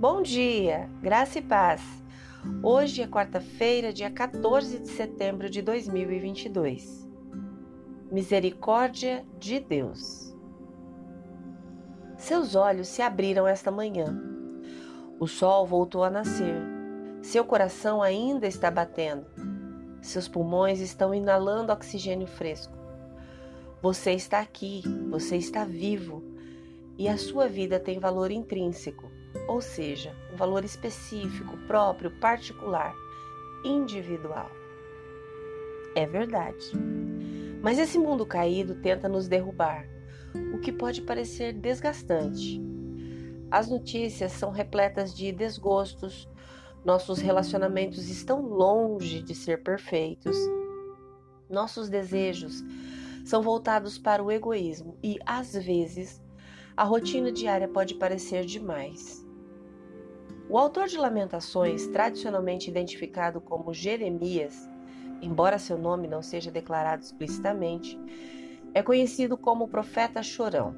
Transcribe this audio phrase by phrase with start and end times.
[0.00, 1.82] Bom dia, graça e paz.
[2.62, 7.06] Hoje é quarta-feira, dia 14 de setembro de 2022.
[8.10, 10.34] Misericórdia de Deus.
[12.16, 14.18] Seus olhos se abriram esta manhã.
[15.18, 16.56] O sol voltou a nascer.
[17.20, 19.26] Seu coração ainda está batendo.
[20.00, 22.72] Seus pulmões estão inalando oxigênio fresco.
[23.82, 26.24] Você está aqui, você está vivo
[26.96, 32.94] e a sua vida tem valor intrínseco ou seja, um valor específico, próprio, particular,
[33.64, 34.50] individual.
[35.94, 36.72] É verdade.
[37.62, 39.86] Mas esse mundo caído tenta nos derrubar,
[40.54, 42.60] o que pode parecer desgastante.
[43.50, 46.28] As notícias são repletas de desgostos,
[46.84, 50.36] nossos relacionamentos estão longe de ser perfeitos,
[51.48, 52.64] nossos desejos
[53.24, 56.22] são voltados para o egoísmo e, às vezes,
[56.76, 59.26] a rotina diária pode parecer demais.
[60.48, 64.68] O autor de Lamentações, tradicionalmente identificado como Jeremias,
[65.22, 67.98] embora seu nome não seja declarado explicitamente,
[68.74, 70.74] é conhecido como o profeta chorão,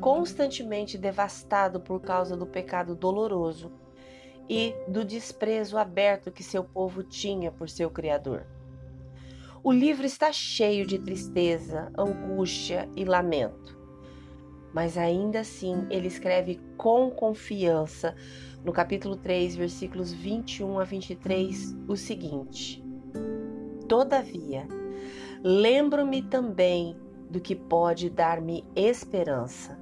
[0.00, 3.72] constantemente devastado por causa do pecado doloroso
[4.48, 8.46] e do desprezo aberto que seu povo tinha por seu Criador.
[9.62, 13.77] O livro está cheio de tristeza, angústia e lamento
[14.72, 18.14] mas ainda assim ele escreve com confiança
[18.64, 22.84] no capítulo 3, versículos 21 a 23, o seguinte:
[23.88, 24.66] Todavia,
[25.42, 26.96] lembro-me também
[27.30, 29.78] do que pode dar-me esperança.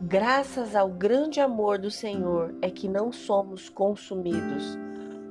[0.00, 4.76] Graças ao grande amor do Senhor é que não somos consumidos,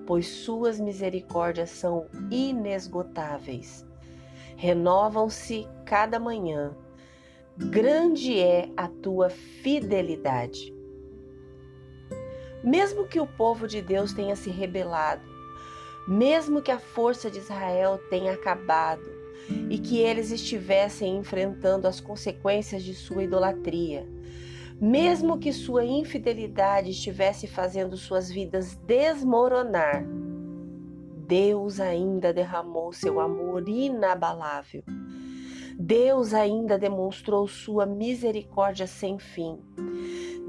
[0.06, 3.86] pois suas misericórdias são inesgotáveis.
[4.56, 6.75] Renovam-se cada manhã
[7.57, 10.73] grande é a tua fidelidade.
[12.63, 15.22] Mesmo que o povo de Deus tenha se rebelado,
[16.07, 19.03] mesmo que a força de Israel tenha acabado
[19.69, 24.07] e que eles estivessem enfrentando as consequências de sua idolatria,
[24.81, 30.05] mesmo que sua infidelidade estivesse fazendo suas vidas desmoronar,
[31.28, 34.83] Deus ainda derramou seu amor inabalável
[35.78, 39.59] Deus ainda demonstrou sua misericórdia sem fim.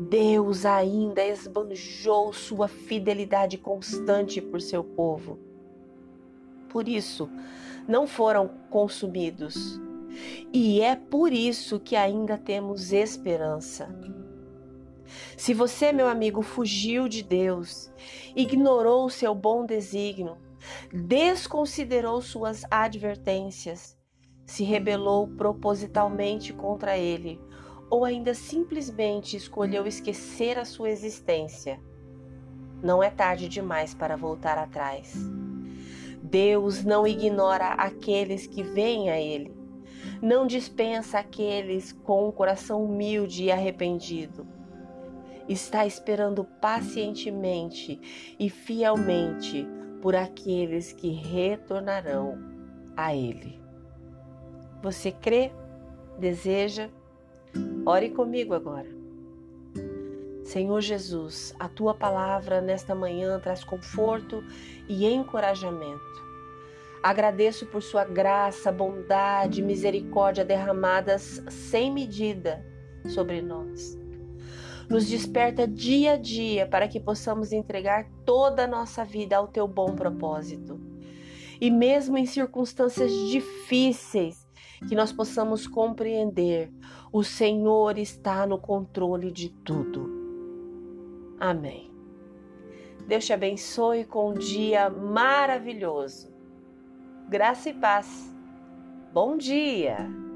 [0.09, 5.39] Deus ainda esbanjou sua fidelidade constante por seu povo.
[6.69, 7.31] Por isso,
[7.87, 9.81] não foram consumidos.
[10.53, 13.89] E é por isso que ainda temos esperança.
[15.37, 17.91] Se você, meu amigo, fugiu de Deus,
[18.35, 20.37] ignorou seu bom desígnio,
[20.93, 23.97] desconsiderou suas advertências,
[24.47, 27.41] se rebelou propositalmente contra ele,
[27.91, 31.81] ou ainda simplesmente escolheu esquecer a sua existência.
[32.83, 35.15] Não é tarde demais para voltar atrás.
[36.23, 39.55] Deus não ignora aqueles que vêm a Ele,
[40.21, 44.47] não dispensa aqueles com um coração humilde e arrependido.
[45.49, 48.01] Está esperando pacientemente
[48.39, 49.67] e fielmente
[50.01, 52.39] por aqueles que retornarão
[52.97, 53.64] a Ele.
[54.85, 55.51] Você crê?
[56.19, 56.91] Deseja?
[57.87, 58.87] Ore comigo agora.
[60.45, 64.45] Senhor Jesus, a tua palavra nesta manhã traz conforto
[64.87, 66.23] e encorajamento.
[67.03, 72.63] Agradeço por sua graça, bondade, misericórdia derramadas sem medida
[73.07, 73.99] sobre nós.
[74.91, 79.67] Nos desperta dia a dia para que possamos entregar toda a nossa vida ao teu
[79.67, 80.79] bom propósito.
[81.59, 84.44] E mesmo em circunstâncias difíceis,
[84.89, 86.73] que nós possamos compreender:
[87.13, 90.11] o Senhor está no controle de tudo.
[91.39, 91.91] Amém.
[93.07, 96.33] Deus te abençoe com um dia maravilhoso.
[97.29, 98.35] Graça e paz.
[99.13, 100.34] Bom dia!